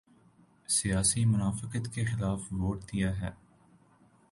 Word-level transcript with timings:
سیاسی 0.67 1.25
منافقت 1.25 1.93
کے 1.93 2.05
خلاف 2.05 2.41
ووٹ 2.51 2.81
دیا 2.83 3.21
ہے۔ 3.21 3.31